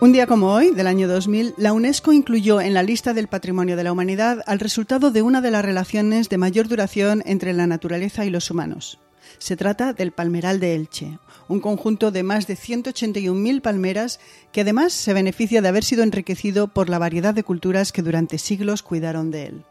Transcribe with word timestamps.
Un 0.00 0.12
día 0.12 0.28
como 0.28 0.52
hoy, 0.54 0.70
del 0.70 0.86
año 0.86 1.08
2000, 1.08 1.54
la 1.56 1.72
UNESCO 1.72 2.12
incluyó 2.12 2.60
en 2.60 2.72
la 2.72 2.84
lista 2.84 3.14
del 3.14 3.26
Patrimonio 3.26 3.76
de 3.76 3.82
la 3.82 3.90
Humanidad 3.90 4.44
al 4.46 4.60
resultado 4.60 5.10
de 5.10 5.22
una 5.22 5.40
de 5.40 5.50
las 5.50 5.64
relaciones 5.64 6.28
de 6.28 6.38
mayor 6.38 6.68
duración 6.68 7.20
entre 7.26 7.52
la 7.52 7.66
naturaleza 7.66 8.24
y 8.24 8.30
los 8.30 8.48
humanos. 8.48 9.00
Se 9.38 9.56
trata 9.56 9.94
del 9.94 10.12
Palmeral 10.12 10.60
de 10.60 10.76
Elche, 10.76 11.18
un 11.48 11.58
conjunto 11.58 12.12
de 12.12 12.22
más 12.22 12.46
de 12.46 12.54
181.000 12.54 13.60
palmeras 13.60 14.20
que 14.52 14.60
además 14.60 14.92
se 14.92 15.14
beneficia 15.14 15.62
de 15.62 15.68
haber 15.68 15.82
sido 15.82 16.04
enriquecido 16.04 16.68
por 16.68 16.88
la 16.88 17.00
variedad 17.00 17.34
de 17.34 17.42
culturas 17.42 17.90
que 17.90 18.02
durante 18.02 18.38
siglos 18.38 18.84
cuidaron 18.84 19.32
de 19.32 19.46
él. 19.46 19.64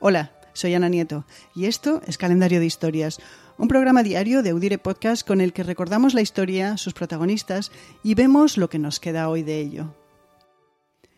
Hola, 0.00 0.32
soy 0.54 0.72
Ana 0.72 0.88
Nieto 0.88 1.26
y 1.54 1.66
esto 1.66 2.00
es 2.06 2.16
Calendario 2.16 2.60
de 2.60 2.66
Historias, 2.66 3.20
un 3.58 3.66
programa 3.66 4.04
diario 4.04 4.44
de 4.44 4.50
Audire 4.50 4.78
Podcast 4.78 5.26
con 5.26 5.40
el 5.40 5.52
que 5.52 5.64
recordamos 5.64 6.14
la 6.14 6.20
historia, 6.20 6.76
sus 6.76 6.94
protagonistas 6.94 7.72
y 8.04 8.14
vemos 8.14 8.56
lo 8.56 8.70
que 8.70 8.78
nos 8.78 9.00
queda 9.00 9.28
hoy 9.28 9.42
de 9.42 9.58
ello. 9.58 9.96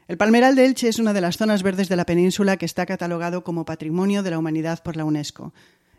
El 0.09 0.17
Palmeral 0.17 0.57
de 0.57 0.65
Elche 0.65 0.89
es 0.89 0.99
una 0.99 1.13
de 1.13 1.21
las 1.21 1.37
zonas 1.37 1.63
verdes 1.63 1.91
de 1.91 1.97
la 1.97 2.07
península 2.07 2.57
que 2.57 2.65
está 2.65 2.87
catalogado 2.87 3.45
como 3.45 3.67
Patrimonio 3.67 4.23
de 4.23 4.31
la 4.31 4.39
Humanidad 4.39 4.83
por 4.83 4.97
la 4.97 5.05
UNESCO. 5.05 5.53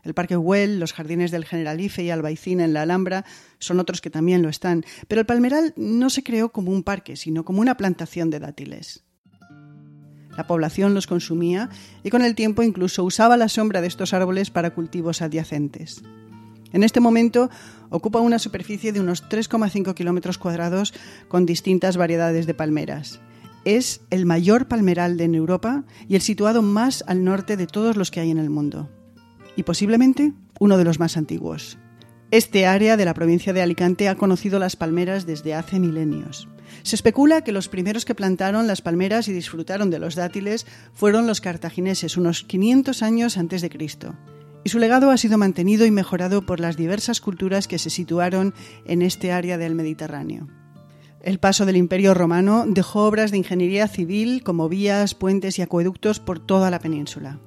El 0.03 0.15
Parque 0.15 0.35
Güell, 0.35 0.79
los 0.79 0.93
jardines 0.93 1.29
del 1.29 1.45
Generalife 1.45 2.03
y 2.03 2.09
Albaicín 2.09 2.59
en 2.59 2.73
la 2.73 2.81
Alhambra 2.81 3.23
son 3.59 3.79
otros 3.79 4.01
que 4.01 4.09
también 4.09 4.41
lo 4.41 4.49
están, 4.49 4.83
pero 5.07 5.21
el 5.21 5.27
Palmeral 5.27 5.75
no 5.77 6.09
se 6.09 6.23
creó 6.23 6.51
como 6.51 6.71
un 6.71 6.81
parque, 6.81 7.17
sino 7.17 7.45
como 7.45 7.61
una 7.61 7.77
plantación 7.77 8.31
de 8.31 8.39
dátiles. 8.39 9.03
La 10.35 10.47
población 10.47 10.95
los 10.95 11.05
consumía 11.05 11.69
y 12.03 12.09
con 12.09 12.23
el 12.23 12.33
tiempo 12.33 12.63
incluso 12.63 13.03
usaba 13.03 13.37
la 13.37 13.47
sombra 13.47 13.79
de 13.79 13.87
estos 13.87 14.13
árboles 14.13 14.49
para 14.49 14.73
cultivos 14.73 15.21
adyacentes. 15.21 16.01
En 16.73 16.83
este 16.83 16.99
momento 16.99 17.49
ocupa 17.89 18.19
una 18.19 18.39
superficie 18.39 18.91
de 18.91 18.99
unos 18.99 19.27
3,5 19.27 19.93
kilómetros 19.93 20.37
cuadrados 20.37 20.93
con 21.27 21.45
distintas 21.45 21.97
variedades 21.97 22.45
de 22.45 22.53
palmeras. 22.53 23.19
Es 23.65 24.01
el 24.09 24.25
mayor 24.25 24.67
palmeral 24.67 25.17
de 25.17 25.25
Europa 25.25 25.83
y 26.07 26.15
el 26.15 26.21
situado 26.21 26.61
más 26.61 27.03
al 27.07 27.23
norte 27.23 27.57
de 27.57 27.67
todos 27.67 27.97
los 27.97 28.09
que 28.09 28.19
hay 28.21 28.31
en 28.31 28.39
el 28.39 28.49
mundo. 28.49 28.89
Y 29.55 29.63
posiblemente 29.63 30.33
uno 30.59 30.77
de 30.77 30.83
los 30.83 30.99
más 30.99 31.17
antiguos. 31.17 31.77
Este 32.31 32.65
área 32.65 32.95
de 32.95 33.03
la 33.03 33.13
provincia 33.13 33.51
de 33.51 33.61
Alicante 33.61 34.07
ha 34.07 34.15
conocido 34.15 34.57
las 34.57 34.77
palmeras 34.77 35.25
desde 35.25 35.53
hace 35.53 35.79
milenios. 35.79 36.47
Se 36.83 36.95
especula 36.95 37.43
que 37.43 37.51
los 37.51 37.67
primeros 37.67 38.05
que 38.05 38.15
plantaron 38.15 38.67
las 38.67 38.81
palmeras 38.81 39.27
y 39.27 39.33
disfrutaron 39.33 39.89
de 39.89 39.99
los 39.99 40.15
dátiles 40.15 40.65
fueron 40.93 41.27
los 41.27 41.41
cartagineses 41.41 42.15
unos 42.15 42.43
500 42.43 43.03
años 43.03 43.37
antes 43.37 43.61
de 43.61 43.69
Cristo 43.69 44.15
y 44.63 44.69
su 44.69 44.79
legado 44.79 45.11
ha 45.11 45.17
sido 45.17 45.37
mantenido 45.37 45.85
y 45.85 45.91
mejorado 45.91 46.45
por 46.45 46.59
las 46.59 46.77
diversas 46.77 47.21
culturas 47.21 47.67
que 47.67 47.79
se 47.79 47.89
situaron 47.89 48.53
en 48.85 49.01
este 49.01 49.31
área 49.31 49.57
del 49.57 49.75
Mediterráneo. 49.75 50.47
El 51.23 51.39
paso 51.39 51.67
del 51.67 51.77
Imperio 51.77 52.15
Romano 52.15 52.65
dejó 52.67 53.05
obras 53.05 53.29
de 53.29 53.37
ingeniería 53.37 53.87
civil 53.87 54.41
como 54.43 54.69
vías, 54.69 55.13
puentes 55.13 55.59
y 55.59 55.61
acueductos 55.61 56.19
por 56.19 56.39
toda 56.39 56.71
la 56.71 56.79
península. 56.79 57.39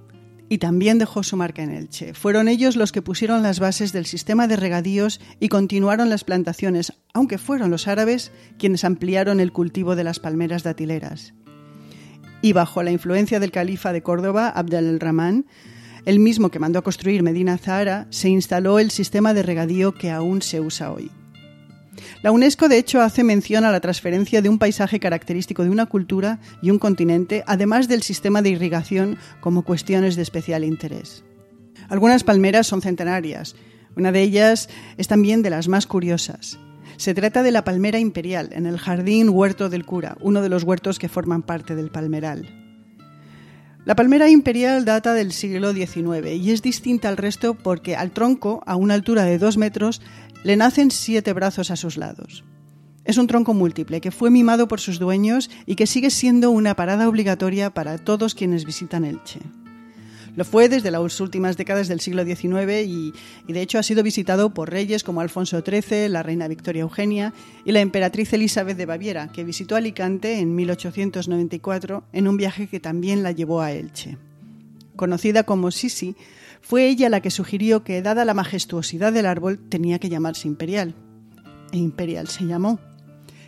Y 0.49 0.59
también 0.59 0.99
dejó 0.99 1.23
su 1.25 1.37
marca 1.37 1.63
en 1.63 1.71
Elche. 1.71 2.15
Fueron 2.15 2.47
ellos 2.47 2.77
los 2.77 2.93
que 2.93 3.03
pusieron 3.03 3.43
las 3.43 3.59
bases 3.59 3.93
del 3.93 4.07
sistema 4.07 4.47
de 4.47 4.57
regadíos 4.57 5.21
y 5.41 5.49
continuaron 5.49 6.09
las 6.09 6.23
plantaciones, 6.23 6.93
aunque 7.15 7.39
fueron 7.39 7.71
los 7.71 7.89
árabes 7.89 8.31
quienes 8.59 8.85
ampliaron 8.85 9.41
el 9.41 9.53
cultivo 9.53 9.97
de 9.97 10.05
las 10.05 10.21
palmeras 10.21 10.63
datileras. 10.63 11.35
Y 12.43 12.53
bajo 12.53 12.83
la 12.83 12.93
influencia 12.93 13.41
del 13.41 13.51
califa 13.51 13.93
de 13.93 14.03
Córdoba, 14.03 14.49
Abd 14.51 14.75
el-Rahman, 14.75 15.47
el 16.07 16.19
mismo 16.19 16.51
que 16.51 16.59
mandó 16.59 16.79
a 16.79 16.83
construir 16.83 17.23
Medina 17.23 17.59
Zahara, 17.59 18.07
se 18.11 18.29
instaló 18.29 18.79
el 18.79 18.91
sistema 18.91 19.35
de 19.35 19.43
regadío 19.43 19.93
que 19.93 20.11
aún 20.11 20.43
se 20.43 20.61
usa 20.61 20.93
hoy. 20.93 21.11
La 22.23 22.33
UNESCO, 22.33 22.69
de 22.69 22.79
hecho, 22.79 23.01
hace 23.01 23.25
mención 23.25 23.65
a 23.65 23.71
la 23.71 23.81
transferencia 23.81 24.43
de 24.43 24.49
un 24.49 24.59
paisaje 24.59 24.99
característico 25.01 25.63
de 25.63 25.71
una 25.71 25.87
cultura 25.87 26.41
y 26.63 26.71
un 26.71 26.79
continente, 26.79 27.45
además 27.47 27.89
del 27.89 28.03
sistema 28.03 28.43
de 28.43 28.51
irrigación 28.51 29.19
como 29.41 29.63
cuestiones 29.63 30.17
de 30.17 30.23
especial 30.23 30.65
interés. 30.65 31.25
Algunas 31.89 32.25
palmeras 32.25 32.67
son 32.67 32.83
centenarias. 32.83 33.55
Una 33.97 34.11
de 34.11 34.23
ellas 34.23 34.69
es 34.97 35.07
también 35.07 35.43
de 35.43 35.51
las 35.51 35.69
más 35.69 35.87
curiosas. 35.87 36.59
Se 36.97 37.15
trata 37.15 37.43
de 37.43 37.51
la 37.51 37.65
palmera 37.65 37.99
imperial 37.99 38.51
en 38.53 38.67
el 38.67 38.79
Jardín 38.79 39.29
Huerto 39.29 39.69
del 39.69 39.85
Cura, 39.85 40.17
uno 40.21 40.43
de 40.43 40.49
los 40.49 40.65
huertos 40.65 40.99
que 40.99 41.09
forman 41.09 41.43
parte 41.43 41.75
del 41.75 41.91
palmeral. 41.91 42.64
La 43.85 43.95
palmera 43.95 44.31
imperial 44.31 44.87
data 44.87 45.13
del 45.13 45.33
siglo 45.33 45.75
XIX 45.75 46.33
y 46.41 46.53
es 46.53 46.63
distinta 46.63 47.11
al 47.11 47.19
resto 47.19 47.53
porque 47.53 47.97
al 47.97 48.13
tronco, 48.13 48.63
a 48.67 48.77
una 48.77 48.95
altura 48.95 49.25
de 49.25 49.39
dos 49.39 49.59
metros, 49.59 50.01
le 50.43 50.57
nacen 50.57 50.91
siete 50.91 51.35
brazos 51.35 51.71
a 51.71 51.77
sus 51.77 51.99
lados. 51.99 52.45
Es 53.05 53.19
un 53.19 53.27
tronco 53.27 53.53
múltiple 53.53 54.01
que 54.01 54.11
fue 54.11 54.31
mimado 54.31 54.69
por 54.69 54.81
sus 54.81 54.99
dueños 54.99 55.51
y 55.67 55.75
que 55.75 55.87
sigue 55.87 56.09
siendo 56.09 56.51
una 56.51 56.75
parada 56.75 57.07
obligatoria 57.09 57.75
para 57.75 57.99
todos 57.99 58.35
quienes 58.35 58.65
visitan 58.65 59.05
Elche. 59.05 59.41
Lo 60.37 60.45
fue 60.45 60.69
desde 60.69 60.91
las 60.91 61.21
últimas 61.21 61.57
décadas 61.57 61.87
del 61.87 62.01
siglo 62.01 62.25
XIX 62.25 62.87
y, 62.87 63.13
de 63.47 63.63
hecho 63.63 63.79
ha 63.79 63.85
sido 63.85 64.03
visitado 64.03 64.53
por 64.53 64.71
reyes 64.71 65.05
como 65.05 65.21
Alfonso 65.21 65.63
XIII, 65.65 66.09
la 66.09 66.25
reina 66.25 66.49
Victoria 66.49 66.83
Eugenia 66.83 67.33
y 67.65 67.71
la 67.71 67.81
emperatriz 67.81 68.33
Elizabeth 68.33 68.77
de 68.77 68.87
Baviera, 68.87 69.29
que 69.29 69.45
visitó 69.45 69.77
Alicante 69.77 70.41
en 70.41 70.55
1894 70.57 72.05
en 72.13 72.29
un 72.29 72.37
viaje 72.37 72.67
que 72.67 72.81
también 72.81 73.23
la 73.23 73.31
llevó 73.31 73.61
a 73.61 73.71
Elche. 73.71 74.19
Conocida 74.97 75.45
como 75.45 75.71
Sisi, 75.71 76.17
fue 76.61 76.89
ella 76.89 77.11
la 77.11 77.21
que 77.21 77.31
sugirió 77.31 77.85
que, 77.85 78.03
dada 78.03 78.25
la 78.25 78.35
majestuosidad 78.35 79.13
del 79.13 79.27
árbol, 79.27 79.61
tenía 79.69 79.99
que 79.99 80.09
llamarse 80.09 80.49
imperial. 80.49 80.95
E 81.73 81.77
imperial 81.77 82.27
se 82.29 82.45
llamó. 82.47 82.81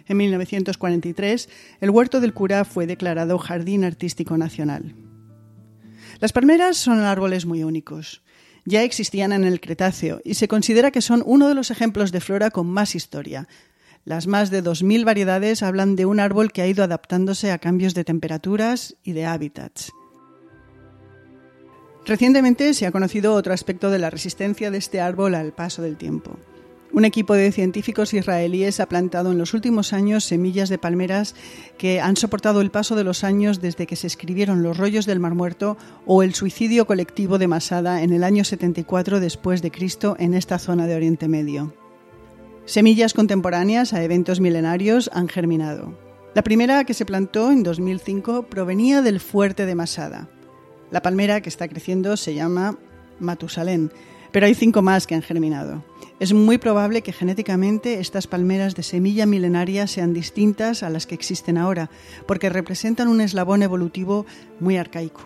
En 0.07 0.19
1943, 0.19 1.49
el 1.81 1.91
huerto 1.91 2.21
del 2.21 2.35
cura 2.35 2.65
fue 2.65 2.87
declarado 2.87 3.39
Jardín 3.39 3.85
Artístico 3.85 4.37
Nacional. 4.37 5.06
Las 6.21 6.33
palmeras 6.33 6.77
son 6.77 7.01
árboles 7.01 7.47
muy 7.47 7.63
únicos. 7.63 8.23
Ya 8.65 8.83
existían 8.83 9.33
en 9.33 9.45
el 9.45 9.61
Cretáceo 9.61 10.21
y 10.25 10.35
se 10.35 10.49
considera 10.49 10.91
que 10.91 11.03
son 11.03 11.23
uno 11.27 11.49
de 11.49 11.55
los 11.55 11.71
ejemplos 11.71 12.11
de 12.11 12.21
flora 12.21 12.51
con 12.51 12.67
más 12.67 12.95
historia. 12.95 13.49
Las 14.05 14.27
más 14.27 14.51
de 14.51 14.63
2.000 14.63 15.05
variedades 15.05 15.63
hablan 15.63 15.95
de 15.95 16.07
un 16.07 16.21
árbol 16.21 16.53
que 16.53 16.63
ha 16.63 16.67
ido 16.67 16.83
adaptándose 16.83 17.53
a 17.53 17.59
cambios 17.59 17.95
de 17.95 18.05
temperaturas 18.05 18.97
y 19.03 19.13
de 19.13 19.27
hábitats. 19.27 19.93
Recientemente 22.07 22.73
se 22.73 22.87
ha 22.87 22.93
conocido 22.93 23.35
otro 23.35 23.53
aspecto 23.53 23.91
de 23.91 23.99
la 23.99 24.11
resistencia 24.11 24.71
de 24.71 24.79
este 24.79 25.01
árbol 25.01 25.35
al 25.35 25.53
paso 25.53 25.83
del 25.83 25.97
tiempo. 25.97 26.39
Un 26.93 27.05
equipo 27.05 27.35
de 27.35 27.53
científicos 27.53 28.15
israelíes 28.15 28.81
ha 28.81 28.87
plantado 28.87 29.33
en 29.33 29.39
los 29.39 29.55
últimos 29.55 29.93
años 29.93 30.25
semillas 30.25 30.69
de 30.69 30.79
palmeras 30.79 31.35
que 31.79 32.01
han 32.01 32.17
soportado 32.17 32.61
el 32.61 32.71
paso 32.71 32.95
de 32.95 33.05
los 33.05 33.25
años 33.25 33.61
desde 33.61 33.87
que 33.87 33.97
se 33.97 34.07
escribieron 34.07 34.63
los 34.63 34.77
rollos 34.77 35.05
del 35.05 35.21
Mar 35.21 35.35
Muerto 35.35 35.77
o 36.07 36.23
el 36.23 36.35
suicidio 36.35 36.87
colectivo 36.87 37.39
de 37.39 37.49
Masada 37.49 38.03
en 38.03 38.13
el 38.13 38.25
año 38.25 38.45
74 38.45 39.21
después 39.21 39.63
de 39.63 39.71
Cristo 39.71 40.17
en 40.19 40.35
esta 40.35 40.59
zona 40.59 40.87
de 40.87 40.95
Oriente 40.95 41.29
Medio. 41.29 41.75
Semillas 42.65 43.15
contemporáneas 43.15 43.93
a 43.93 44.03
eventos 44.03 44.41
milenarios 44.41 45.11
han 45.13 45.29
germinado. 45.29 45.99
La 46.35 46.43
primera 46.43 46.85
que 46.85 46.95
se 46.95 47.07
plantó 47.07 47.51
en 47.51 47.63
2005 47.63 48.45
provenía 48.45 49.03
del 49.03 49.21
fuerte 49.21 49.67
de 49.67 49.75
Masada. 49.75 50.29
La 50.91 51.03
palmera 51.03 51.41
que 51.41 51.49
está 51.49 51.67
creciendo 51.69 52.17
se 52.17 52.35
llama 52.35 52.79
Matusalén 53.19 53.91
pero 54.37 54.45
hay 54.45 54.55
cinco 54.55 54.83
más 54.83 55.07
que 55.07 55.15
han 55.15 55.23
germinado. 55.23 55.83
Es 56.21 56.35
muy 56.35 56.59
probable 56.59 57.01
que 57.01 57.15
genéticamente 57.15 58.01
estas 58.01 58.27
palmeras 58.27 58.75
de 58.75 58.83
semilla 58.83 59.25
milenaria 59.25 59.87
sean 59.87 60.13
distintas 60.13 60.83
a 60.83 60.91
las 60.91 61.07
que 61.07 61.15
existen 61.15 61.57
ahora, 61.57 61.89
porque 62.27 62.51
representan 62.51 63.09
un 63.09 63.23
eslabón 63.23 63.63
evolutivo 63.63 64.27
muy 64.61 64.77
arcaico. 64.77 65.23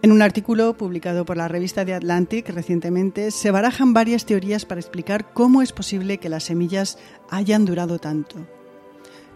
En 0.00 0.12
un 0.12 0.22
artículo 0.22 0.78
publicado 0.78 1.26
por 1.26 1.36
la 1.36 1.46
revista 1.46 1.84
The 1.84 1.92
Atlantic 1.92 2.48
recientemente 2.48 3.30
se 3.30 3.50
barajan 3.50 3.92
varias 3.92 4.24
teorías 4.24 4.64
para 4.64 4.80
explicar 4.80 5.34
cómo 5.34 5.60
es 5.60 5.72
posible 5.72 6.16
que 6.16 6.30
las 6.30 6.44
semillas 6.44 6.96
hayan 7.28 7.66
durado 7.66 7.98
tanto. 7.98 8.36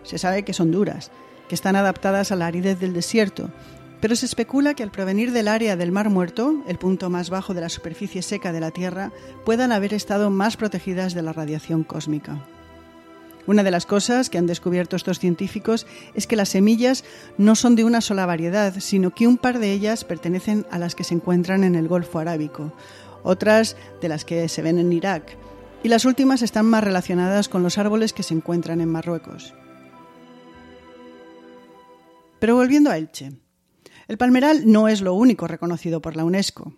Se 0.05 0.17
sabe 0.17 0.43
que 0.43 0.55
son 0.55 0.73
duras, 0.73 1.11
que 1.51 1.55
están 1.55 1.77
adaptadas 1.77 2.33
a 2.33 2.37
la 2.37 2.47
aridez 2.47 2.81
del 2.81 2.95
desierto 2.95 3.51
pero 4.01 4.17
se 4.17 4.27
especula 4.27 4.75
que 4.75 4.83
al 4.83 4.91
provenir 4.91 5.33
del 5.33 5.49
área 5.49 5.77
del 5.77 5.93
Mar 5.93 6.09
Muerto, 6.11 6.63
el 6.67 6.79
punto 6.79 7.11
más 7.11 7.31
bajo 7.31 7.55
de 7.55 7.61
la 7.61 7.69
superficie 7.69 8.23
seca 8.23 8.53
de 8.53 8.61
la 8.61 8.71
Tierra, 8.71 9.13
puedan 9.45 9.73
haber 9.73 9.95
estado 9.95 10.31
más 10.31 10.57
protegidas 10.57 11.15
de 11.15 11.23
la 11.23 11.33
radiación 11.33 11.85
cósmica. 11.85 12.45
Una 13.47 13.63
de 13.63 13.71
las 13.71 13.87
cosas 13.87 14.31
que 14.31 14.39
han 14.39 14.47
descubierto 14.47 14.97
estos 14.97 15.19
científicos 15.19 15.87
es 16.15 16.27
que 16.27 16.37
las 16.37 16.51
semillas 16.51 17.05
no 17.37 17.57
son 17.57 17.75
de 17.75 17.85
una 17.85 18.01
sola 18.01 18.27
variedad, 18.27 18.75
sino 18.79 19.11
que 19.11 19.27
un 19.27 19.39
par 19.39 19.59
de 19.59 19.73
ellas 19.73 20.05
pertenecen 20.05 20.67
a 20.71 20.79
las 20.79 20.95
que 20.95 21.05
se 21.05 21.15
encuentran 21.15 21.65
en 21.65 21.75
el 21.75 21.89
Golfo 21.89 22.19
Arábico, 22.19 22.73
otras 23.23 23.77
de 24.01 24.09
las 24.09 24.25
que 24.25 24.49
se 24.49 24.63
ven 24.63 24.79
en 24.79 24.93
Irak, 24.93 25.37
y 25.83 25.89
las 25.89 26.05
últimas 26.05 26.43
están 26.43 26.67
más 26.67 26.85
relacionadas 26.85 27.49
con 27.49 27.63
los 27.63 27.79
árboles 27.79 28.13
que 28.13 28.23
se 28.23 28.35
encuentran 28.35 28.81
en 28.81 28.91
Marruecos. 28.91 29.55
Pero 32.39 32.57
volviendo 32.57 32.91
a 32.91 32.97
Elche. 32.99 33.33
El 34.11 34.19
palmeral 34.19 34.63
no 34.67 34.89
es 34.89 35.03
lo 35.03 35.15
único 35.15 35.47
reconocido 35.47 36.03
por 36.03 36.17
la 36.17 36.25
UNESCO. 36.25 36.75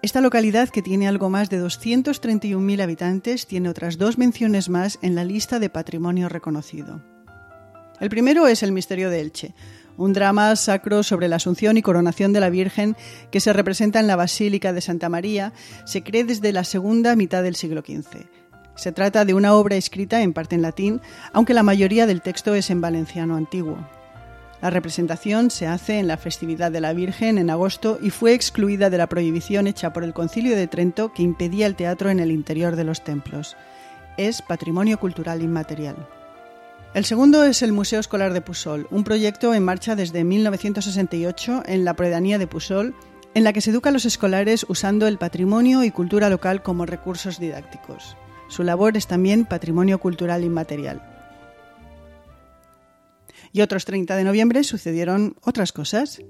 Esta 0.00 0.20
localidad, 0.20 0.68
que 0.68 0.80
tiene 0.80 1.08
algo 1.08 1.28
más 1.28 1.50
de 1.50 1.60
231.000 1.60 2.80
habitantes, 2.80 3.48
tiene 3.48 3.68
otras 3.68 3.98
dos 3.98 4.16
menciones 4.16 4.68
más 4.68 5.00
en 5.02 5.16
la 5.16 5.24
lista 5.24 5.58
de 5.58 5.70
patrimonio 5.70 6.28
reconocido. 6.28 7.02
El 7.98 8.10
primero 8.10 8.46
es 8.46 8.62
el 8.62 8.70
misterio 8.70 9.10
de 9.10 9.22
Elche, 9.22 9.54
un 9.96 10.12
drama 10.12 10.54
sacro 10.54 11.02
sobre 11.02 11.26
la 11.26 11.34
asunción 11.34 11.76
y 11.76 11.82
coronación 11.82 12.32
de 12.32 12.38
la 12.38 12.50
Virgen 12.50 12.94
que 13.32 13.40
se 13.40 13.52
representa 13.52 13.98
en 13.98 14.06
la 14.06 14.14
Basílica 14.14 14.72
de 14.72 14.82
Santa 14.82 15.08
María, 15.08 15.52
se 15.84 16.04
cree 16.04 16.22
desde 16.22 16.52
la 16.52 16.62
segunda 16.62 17.16
mitad 17.16 17.42
del 17.42 17.56
siglo 17.56 17.80
XV. 17.80 18.24
Se 18.76 18.92
trata 18.92 19.24
de 19.24 19.34
una 19.34 19.52
obra 19.54 19.74
escrita 19.74 20.22
en 20.22 20.32
parte 20.32 20.54
en 20.54 20.62
latín, 20.62 21.00
aunque 21.32 21.54
la 21.54 21.64
mayoría 21.64 22.06
del 22.06 22.22
texto 22.22 22.54
es 22.54 22.70
en 22.70 22.80
valenciano 22.80 23.34
antiguo. 23.34 23.97
La 24.60 24.70
representación 24.70 25.50
se 25.50 25.68
hace 25.68 26.00
en 26.00 26.08
la 26.08 26.16
festividad 26.16 26.72
de 26.72 26.80
la 26.80 26.92
Virgen 26.92 27.38
en 27.38 27.48
agosto 27.48 27.98
y 28.02 28.10
fue 28.10 28.34
excluida 28.34 28.90
de 28.90 28.98
la 28.98 29.08
prohibición 29.08 29.68
hecha 29.68 29.92
por 29.92 30.02
el 30.02 30.12
Concilio 30.12 30.56
de 30.56 30.66
Trento 30.66 31.12
que 31.12 31.22
impedía 31.22 31.66
el 31.66 31.76
teatro 31.76 32.10
en 32.10 32.18
el 32.18 32.32
interior 32.32 32.74
de 32.74 32.82
los 32.82 33.04
templos. 33.04 33.56
Es 34.16 34.42
patrimonio 34.42 34.98
cultural 34.98 35.42
inmaterial. 35.42 36.08
El 36.92 37.04
segundo 37.04 37.44
es 37.44 37.62
el 37.62 37.72
Museo 37.72 38.00
Escolar 38.00 38.32
de 38.32 38.40
Pusol, 38.40 38.88
un 38.90 39.04
proyecto 39.04 39.54
en 39.54 39.62
marcha 39.62 39.94
desde 39.94 40.24
1968 40.24 41.62
en 41.66 41.84
la 41.84 41.94
pedanía 41.94 42.38
de 42.38 42.48
Pusol, 42.48 42.96
en 43.34 43.44
la 43.44 43.52
que 43.52 43.60
se 43.60 43.70
educa 43.70 43.90
a 43.90 43.92
los 43.92 44.06
escolares 44.06 44.66
usando 44.68 45.06
el 45.06 45.18
patrimonio 45.18 45.84
y 45.84 45.92
cultura 45.92 46.30
local 46.30 46.62
como 46.62 46.86
recursos 46.86 47.38
didácticos. 47.38 48.16
Su 48.48 48.64
labor 48.64 48.96
es 48.96 49.06
también 49.06 49.44
patrimonio 49.44 50.00
cultural 50.00 50.42
inmaterial. 50.42 51.17
Y 53.52 53.60
otros 53.60 53.84
30 53.84 54.16
de 54.16 54.24
noviembre 54.24 54.64
sucedieron 54.64 55.36
otras 55.42 55.72
cosas. 55.72 56.20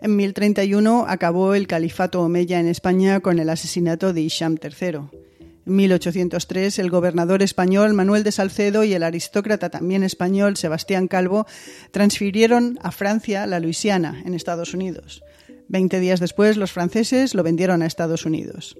En 0.00 0.16
1031 0.16 1.06
acabó 1.08 1.54
el 1.54 1.66
califato 1.66 2.22
omeya 2.22 2.60
en 2.60 2.68
España 2.68 3.20
con 3.20 3.38
el 3.38 3.50
asesinato 3.50 4.12
de 4.12 4.22
Isham 4.22 4.56
III. 4.62 5.20
En 5.66 5.76
1803, 5.76 6.78
el 6.78 6.90
gobernador 6.90 7.42
español 7.42 7.92
Manuel 7.92 8.24
de 8.24 8.32
Salcedo 8.32 8.82
y 8.84 8.94
el 8.94 9.02
aristócrata 9.02 9.68
también 9.68 10.02
español 10.02 10.56
Sebastián 10.56 11.06
Calvo 11.06 11.46
transfirieron 11.90 12.78
a 12.82 12.90
Francia 12.90 13.46
la 13.46 13.60
Luisiana, 13.60 14.22
en 14.24 14.34
Estados 14.34 14.74
Unidos. 14.74 15.22
Veinte 15.68 16.00
días 16.00 16.18
después, 16.18 16.56
los 16.56 16.72
franceses 16.72 17.34
lo 17.34 17.42
vendieron 17.42 17.82
a 17.82 17.86
Estados 17.86 18.26
Unidos. 18.26 18.76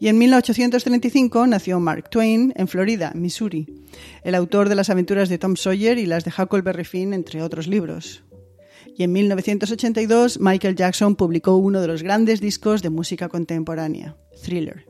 Y 0.00 0.08
en 0.08 0.18
1835 0.18 1.46
nació 1.46 1.80
Mark 1.80 2.08
Twain 2.10 2.52
en 2.56 2.68
Florida, 2.68 3.12
Missouri, 3.14 3.66
el 4.22 4.34
autor 4.36 4.68
de 4.68 4.76
las 4.76 4.90
aventuras 4.90 5.28
de 5.28 5.38
Tom 5.38 5.56
Sawyer 5.56 5.98
y 5.98 6.06
las 6.06 6.24
de 6.24 6.32
Huckleberry 6.36 6.84
Finn, 6.84 7.12
entre 7.12 7.42
otros 7.42 7.66
libros. 7.66 8.22
Y 8.96 9.02
en 9.02 9.12
1982 9.12 10.40
Michael 10.40 10.76
Jackson 10.76 11.16
publicó 11.16 11.56
uno 11.56 11.80
de 11.80 11.88
los 11.88 12.02
grandes 12.02 12.40
discos 12.40 12.82
de 12.82 12.90
música 12.90 13.28
contemporánea, 13.28 14.16
Thriller. 14.42 14.86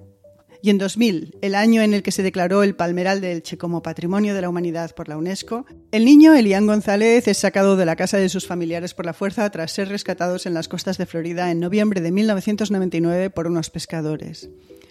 Y 0.61 0.71
en 0.71 0.79
2000, 0.79 1.39
el 1.41 1.55
año 1.55 1.83
en 1.83 1.95
el 1.95 2.03
que 2.03 2.11
se 2.11 2.23
declaró 2.23 2.63
el 2.63 2.75
Palmeral 2.75 3.21
de 3.21 3.33
Elche 3.33 3.57
como 3.57 3.81
Patrimonio 3.81 4.35
de 4.35 4.41
la 4.41 4.49
Humanidad 4.49 4.93
por 4.95 5.09
la 5.09 5.17
UNESCO, 5.17 5.67
el 5.93 6.05
niño 6.05 6.35
Elián 6.35 6.67
González 6.67 7.29
es 7.29 7.39
sacado 7.39 7.77
de 7.77 7.87
la 7.87 7.97
casa 7.97 8.19
de 8.19 8.29
sus 8.29 8.47
familiares 8.47 8.93
por 8.93 9.07
la 9.07 9.13
fuerza 9.13 9.49
tras 9.51 9.71
ser 9.71 9.89
rescatados 9.89 10.47
en 10.47 10.55
las 10.55 10.69
costas 10.69 10.99
de 10.99 11.07
Florida 11.07 11.51
en 11.51 11.61
noviembre 11.61 12.01
de 12.01 12.11
1999 12.11 13.31
por 13.31 13.47
unos 13.47 13.71
pescadores. 13.71 14.51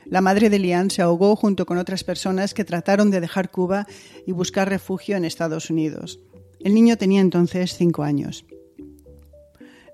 La 0.10 0.22
madre 0.22 0.50
de 0.50 0.56
Elián 0.56 0.90
se 0.90 1.02
ahogó 1.02 1.36
junto 1.36 1.66
con 1.66 1.78
otras 1.78 2.04
personas 2.04 2.54
que 2.54 2.64
trataron 2.64 3.12
de 3.12 3.20
dejar 3.20 3.52
Cuba 3.52 3.88
y 4.26 4.32
buscar 4.32 4.70
refugio 4.70 5.18
en 5.18 5.26
Estados 5.26 5.70
Unidos. 5.70 6.20
El 6.62 6.74
niño 6.74 6.98
tenía 6.98 7.22
entonces 7.22 7.76
cinco 7.76 8.04
años. 8.04 8.46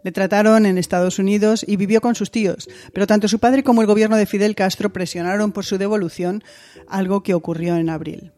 Le 0.03 0.11
trataron 0.11 0.65
en 0.65 0.77
Estados 0.77 1.17
Unidos 1.17 1.65
y 1.67 1.77
vivió 1.77 2.01
con 2.01 2.13
sus 2.13 2.29
tíos, 2.29 2.69
pero 2.93 3.07
tanto 3.07 3.27
su 3.27 3.39
padre 3.39 3.63
como 3.63 3.81
el 3.81 3.87
gobierno 3.87 4.17
de 4.17 4.25
Fidel 4.25 4.53
Castro 4.53 4.91
presionaron 4.91 5.51
por 5.51 5.65
su 5.65 5.77
devolución, 5.77 6.43
algo 6.87 7.23
que 7.23 7.33
ocurrió 7.33 7.77
en 7.77 7.89
abril. 7.89 8.33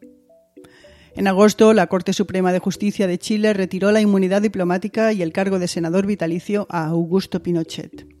En 1.14 1.26
agosto, 1.28 1.72
la 1.72 1.88
Corte 1.88 2.12
Suprema 2.12 2.52
de 2.52 2.58
Justicia 2.58 3.06
de 3.06 3.18
Chile 3.18 3.52
retiró 3.52 3.90
la 3.90 4.00
inmunidad 4.00 4.42
diplomática 4.42 5.12
y 5.12 5.22
el 5.22 5.32
cargo 5.32 5.58
de 5.58 5.66
senador 5.66 6.06
vitalicio 6.06 6.66
a 6.70 6.86
Augusto 6.86 7.42
Pinochet. 7.42 8.15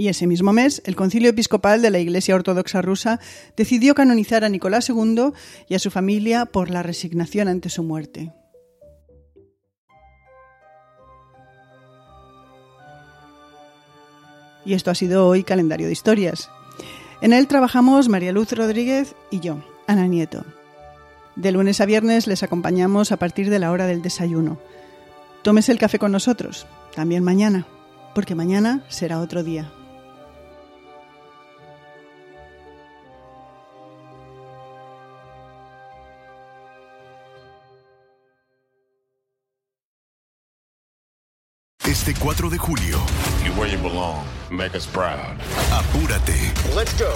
Y 0.00 0.06
ese 0.06 0.28
mismo 0.28 0.52
mes, 0.52 0.80
el 0.84 0.94
Concilio 0.94 1.28
Episcopal 1.28 1.82
de 1.82 1.90
la 1.90 1.98
Iglesia 1.98 2.36
Ortodoxa 2.36 2.80
rusa 2.80 3.18
decidió 3.56 3.96
canonizar 3.96 4.44
a 4.44 4.48
Nicolás 4.48 4.88
II 4.88 5.32
y 5.68 5.74
a 5.74 5.80
su 5.80 5.90
familia 5.90 6.46
por 6.46 6.70
la 6.70 6.84
resignación 6.84 7.48
ante 7.48 7.68
su 7.68 7.82
muerte. 7.82 8.32
Y 14.64 14.74
esto 14.74 14.92
ha 14.92 14.94
sido 14.94 15.26
hoy 15.26 15.42
Calendario 15.42 15.88
de 15.88 15.94
Historias. 15.94 16.48
En 17.20 17.32
él 17.32 17.48
trabajamos 17.48 18.08
María 18.08 18.30
Luz 18.30 18.52
Rodríguez 18.52 19.16
y 19.32 19.40
yo, 19.40 19.64
Ana 19.88 20.06
Nieto. 20.06 20.44
De 21.34 21.50
lunes 21.50 21.80
a 21.80 21.86
viernes 21.86 22.28
les 22.28 22.44
acompañamos 22.44 23.10
a 23.10 23.16
partir 23.16 23.50
de 23.50 23.58
la 23.58 23.72
hora 23.72 23.86
del 23.86 24.02
desayuno. 24.02 24.60
Tómese 25.42 25.72
el 25.72 25.78
café 25.78 25.98
con 25.98 26.12
nosotros, 26.12 26.68
también 26.94 27.24
mañana, 27.24 27.66
porque 28.14 28.36
mañana 28.36 28.84
será 28.88 29.18
otro 29.18 29.42
día. 29.42 29.72
Este 41.88 42.12
4 42.12 42.50
de 42.50 42.58
julio. 42.58 42.98
You 43.42 43.52
where 43.58 43.66
you 43.66 43.78
belong. 43.78 44.22
Make 44.50 44.76
us 44.76 44.86
proud. 44.86 45.38
Apúrate. 45.72 46.52
Let's 46.76 46.92
go. 46.98 47.14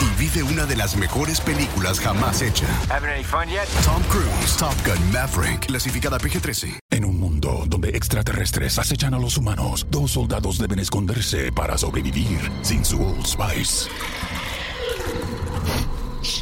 Y 0.00 0.04
vive 0.16 0.44
una 0.44 0.66
de 0.66 0.76
las 0.76 0.96
mejores 0.96 1.40
películas 1.40 1.98
jamás 1.98 2.42
hecha. 2.42 2.68
Having 2.88 3.10
any 3.10 3.24
fun 3.24 3.48
yet? 3.48 3.66
Tom 3.84 4.00
Cruise, 4.04 4.56
Top 4.56 4.72
Gun 4.86 5.10
Maverick, 5.10 5.66
clasificada 5.66 6.18
PG-13. 6.18 6.78
En 6.92 7.04
un 7.04 7.18
mundo 7.18 7.64
donde 7.66 7.88
extraterrestres 7.88 8.78
acechan 8.78 9.14
a 9.14 9.18
los 9.18 9.36
humanos, 9.36 9.84
dos 9.90 10.12
soldados 10.12 10.58
deben 10.58 10.78
esconderse 10.78 11.50
para 11.50 11.76
sobrevivir 11.76 12.38
sin 12.62 12.84
su 12.84 13.02
Old 13.04 13.26
Spice. 13.26 13.90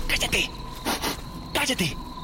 ¡Cállate! 0.09 0.51
¡Cállate! 1.55 2.08